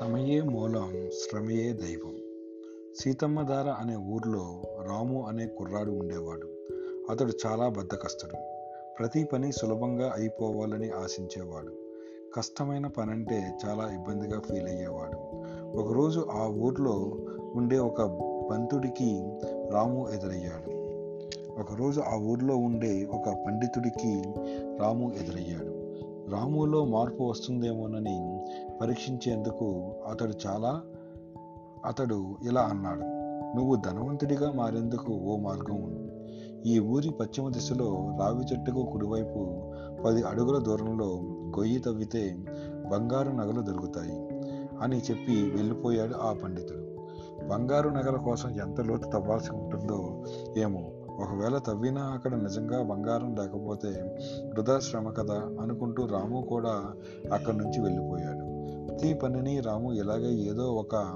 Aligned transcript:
సమయే 0.00 0.40
మూలం 0.40 1.10
శ్రమయే 1.10 1.72
దైవం. 1.72 2.16
సీతమ్మధార 3.00 3.68
అనే 3.68 3.96
ఊర్లో 3.96 4.62
రాము 4.88 5.26
అనే 5.28 5.46
కుర్రాడు 5.46 5.90
ఉండేవాడు. 5.90 6.48
అతడు 7.10 7.32
చాలా 7.46 7.68
బద్దకస్తుడు. 7.68 8.36
ప్రతి 8.98 9.24
పని 9.24 9.52
సులభంగా 9.52 10.12
అయిపోవాలని 10.16 10.90
ఆశించేవాడు. 10.90 11.72
కష్టమైన 12.34 12.86
పనంటే 12.86 13.52
చాలా 13.66 13.94
ఇబ్బందిగా 13.94 14.40
ఫీల్ 14.40 14.68
అయ్యేవాడు. 14.68 15.18
ఒకరోజు 15.78 16.26
ఆ 16.30 16.46
ఊర్లో 16.46 17.16
ఉండే 17.54 17.78
ఒక 17.78 18.02
పంతుడికి 18.50 19.22
రాము 19.72 20.08
ఎదురయ్యాడు. 20.14 20.70
ఒకరోజు 21.60 22.00
ఆ 22.00 22.16
ఊర్లో 22.16 22.56
ఉండే 22.56 23.04
ఒక 23.04 23.28
పండితుడికి 23.46 24.22
రాము 24.80 25.12
ఎదురయ్యాడు. 25.22 25.81
రాములో 26.28 26.84
మార్పు 26.84 27.24
వస్తుందేమోనని 27.24 28.44
పరీక్షించేందుకు 28.80 29.94
అతడు 30.10 30.32
చాలా 30.46 30.80
అతడు 31.86 32.36
ఇలా 32.42 32.60
అన్నాడు 32.60 33.00
నువ్వు 33.56 33.76
ధనవంతుడిగా 33.76 34.52
మారేందుకు 34.52 35.12
ఓ 35.12 35.36
మార్గం 35.36 35.82
ఉంది. 35.82 36.12
ఈ 36.70 36.78
ఊరి 36.78 37.10
పశ్చిమ 37.10 37.48
దిశలో 37.48 38.16
రావి 38.20 38.44
చెట్టుకు 38.44 38.82
కుడివైపు 38.84 39.62
పది 40.04 40.22
అడుగుల 40.22 40.58
దూరంలో 40.58 41.06
గొయ్యి 41.58 41.78
తవ్వితే 41.78 42.36
బంగారు 42.92 43.30
నగలు 43.30 43.60
దొరుకుతాయి 43.60 44.28
అని 44.80 44.98
చెప్పి 44.98 45.50
వెళ్ళిపోయాడు 45.50 46.14
ఆ 46.14 46.32
పండితుడు. 46.32 46.82
బంగారు 47.48 47.88
నగల 47.88 48.16
కోసం 48.16 48.50
ఎంత 48.50 48.80
లోతు 48.80 49.08
తవ్వాల్సి 49.08 49.54
ఉంటుందో 49.54 50.24
ఏమో 50.56 50.80
ఒకవేళ 51.20 51.58
తవ్వినా 51.58 52.02
అక్కడ 52.02 52.34
నిజంగా 52.34 52.82
బంగారం 52.82 53.36
లేకపోతే 53.36 53.88
వృధా 54.54 54.78
శ్రమ 54.78 55.10
కదా 55.10 55.34
అనుకుంటూ 55.34 56.06
రాము 56.06 56.42
కూడా 56.42 56.92
అక్కడి 57.32 57.56
నుంచి 57.56 57.80
వెళ్ళిపోయాడు. 57.80 58.52
ప్రతి 58.86 59.14
పనిని 59.14 59.60
రాము 59.60 59.92
ఇలాగే 59.92 60.32
ఏదో 60.32 60.74
ఒక 60.74 61.14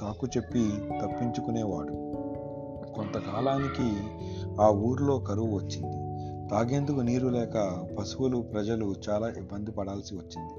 సాకు 0.00 0.26
చెప్పి 0.26 0.72
తప్పించుకునేవాడు. 1.02 1.92
కొంతకాలానికి 2.94 3.96
ఆ 4.62 4.68
ఊర్లో 4.68 5.18
కరువు 5.18 5.56
వచ్చింది. 5.56 6.04
తాగేందుకు 6.48 7.00
నీరు 7.00 7.28
లేక 7.28 7.86
పశువులు 7.98 8.38
ప్రజలు 8.38 8.94
చాలా 9.08 9.28
ఇబ్బంది 9.28 9.70
పడాల్సి 9.70 10.14
వచ్చింది. 10.14 10.54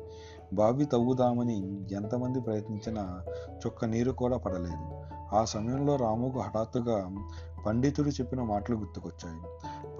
బావి 0.53 0.85
తవ్వుదామని 0.85 1.85
ఎంతమంది 1.91 2.41
ప్రయత్నించినా 2.41 3.21
చుక్క 3.51 3.85
నీరు 3.85 4.11
కూడా 4.11 4.37
పడలేదు. 4.37 5.05
ఆ 5.35 5.45
సమయంలో 5.45 5.95
రాముకు 5.95 6.39
హఠాత్తుగా 6.39 7.09
పండితుడు 7.65 8.09
చెప్పిన 8.09 8.41
మాటలు 8.41 8.75
గుర్తుకొచ్చాయి. 8.75 9.41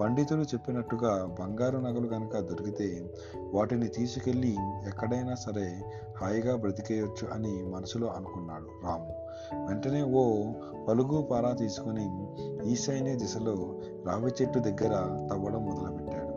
పండితుడు 0.00 0.42
చెప్పినట్టుగా 0.42 1.36
బంగారు 1.40 1.78
నగలు 1.78 2.06
కనుక 2.06 2.38
దొరికితే 2.38 3.14
వాటిని 3.54 3.88
తీసుకెళ్ళి 3.88 4.56
ఎక్కడైనా 4.86 5.34
సరే 5.34 5.82
హాయిగా 6.18 6.56
బ్రతికేయొచ్చు 6.56 7.28
అని 7.32 7.62
మనసులో 7.62 8.06
అనుకున్నాడు 8.06 8.66
రాము. 8.84 9.26
వెంటనే 9.68 10.02
ఓ 10.02 10.52
పలుగు 10.88 11.22
పారా 11.22 11.52
తీసుకుని 11.52 12.26
ఈశాన్య 12.72 13.14
దిశలో 13.14 13.80
రావి 14.06 14.30
చెట్టు 14.42 14.58
దగ్గర 14.58 14.92
తవ్వడం 15.30 15.64
మొదలుపెట్టాడు. 15.64 16.32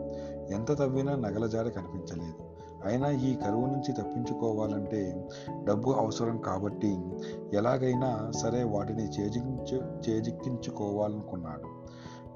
ఎంత 0.52 0.78
తవ్వినా 0.78 1.16
నగల 1.16 1.46
జాడ 1.46 1.68
కనిపించలేదు. 1.68 2.49
అయినా 2.84 3.10
ఈ 3.10 3.34
కరువు 3.34 3.66
నుంచి 3.66 3.92
తప్పించుకోవాలంటే 3.92 5.28
డబ్బు 5.64 5.90
అవసరం 5.90 6.38
కాబట్టి 6.38 7.00
ఎలాగైనా 7.52 8.30
సరే 8.30 8.64
వాటిని 8.64 9.04
చేజిక్కించు 9.04 9.82
చేజిక్కించుకోవాలనుకున్నాడు. 10.10 11.66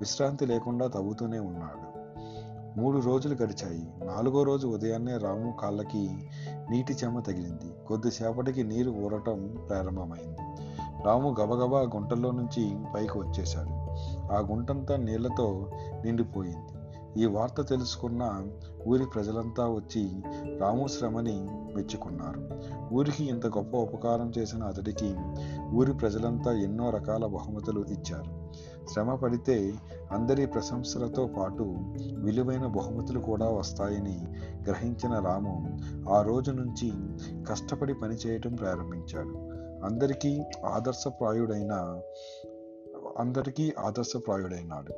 విశ్రాంతి 0.00 0.46
లేకుండా 0.46 0.86
తవ్వుతూనే 0.86 1.38
ఉన్నాడు. 1.38 1.94
మూడు 2.80 2.98
రోజులు 2.98 3.34
గడిచాయి. 3.34 3.94
నాలుగో 4.04 4.42
రోజు 4.42 4.66
ఉదయాన్నే 4.66 5.16
రాము 5.16 5.56
కాళ్ళకి 5.60 6.10
నీటి 6.70 6.92
చెమ్మ 6.92 7.20
తగిలింది. 7.20 7.86
కొద్దిసేపటికి 7.88 8.62
నీరు 8.62 8.90
ఊరటం 8.90 9.56
ప్రారంభమైంది. 9.68 10.38
రాము 11.06 11.36
గబగబా 11.40 11.80
గుంటల్లో 11.80 12.30
నుంచి 12.30 12.76
పైకి 12.94 13.18
వచ్చేశాడు. 13.18 13.70
ఆ 14.32 14.48
గుంటంతా 14.50 14.96
నీళ్ళతో 14.96 15.70
నిండిపోయింది. 16.04 16.83
ఈ 17.16 17.26
వార్త 17.26 17.68
తెలుసుకున్న 17.68 18.46
ఊరి 18.86 19.06
ప్రజలంతా 19.14 19.68
వచ్చి 19.68 20.22
రాము 20.58 20.86
శ్రమని 20.86 21.48
మెచ్చుకున్నారు. 21.50 22.48
ఊరికి 22.94 23.24
ఇంత 23.24 23.46
గొప్ప 23.46 23.76
ఉపకారం 23.76 24.32
చేసిన 24.38 24.64
అతడికి 24.64 25.16
ఊరి 25.72 25.92
ప్రజలంతా 25.92 26.52
ఎన్నో 26.52 26.90
రకాల 26.90 27.26
బహుమతులు 27.26 27.80
ఇచ్చారు. 27.80 28.52
శ్రమ 28.88 29.14
పడితే 29.14 29.74
అందరి 30.12 30.46
ప్రశంసలతో 30.46 31.26
పాటు 31.26 31.76
విలువైన 32.14 32.66
బహుమతులు 32.66 33.20
కూడా 33.20 33.48
వస్తాయని 33.48 34.26
గ్రహించిన 34.66 35.18
రాము 35.18 35.78
ఆ 36.08 36.22
రోజు 36.22 36.50
నుంచి 36.50 36.92
కష్టపడి 37.44 37.94
పనిచేయటం 37.94 38.54
ప్రారంభించాడు. 38.54 39.54
అందరికీ 39.84 40.42
ఆదర్శప్రాయుడైన 40.66 42.00
అందరికీ 43.18 43.74
ఆదర్శప్రాయుడైనాడు. 43.78 44.92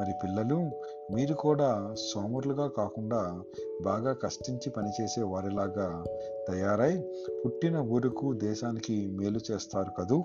మరి 0.00 0.12
పిల్లలు 0.22 0.70
మీరు 1.14 1.34
కూడా 1.34 1.94
సోమరులుగా 2.12 2.68
కాకుండా 2.68 3.42
బాగా 3.82 4.12
కష్టించి 4.12 4.70
పనిచేసే 4.70 5.22
వారిలాగా 5.22 6.04
తయారై 6.48 7.04
పుట్టిన 7.44 7.76
ఊరుకు 7.76 8.32
దేశానికి 8.32 9.06
మేలు 9.06 9.40
చేస్తారు 9.50 9.90
కదూ? 10.00 10.22